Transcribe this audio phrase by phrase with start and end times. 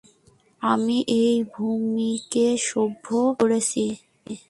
[0.61, 3.07] আমি এই ভুমিকে সভ্য
[3.39, 3.85] করেছি।